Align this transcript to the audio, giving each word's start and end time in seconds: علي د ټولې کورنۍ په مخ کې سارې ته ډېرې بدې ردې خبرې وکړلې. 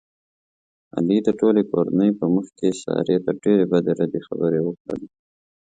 علي 0.95 1.17
د 1.23 1.29
ټولې 1.39 1.61
کورنۍ 1.71 2.09
په 2.19 2.25
مخ 2.33 2.45
کې 2.57 2.69
سارې 2.83 3.17
ته 3.23 3.31
ډېرې 3.41 3.65
بدې 3.71 3.91
ردې 3.99 4.19
خبرې 4.27 4.59
وکړلې. 4.63 5.07